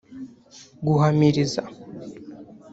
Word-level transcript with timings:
guhamiriza 0.85 1.61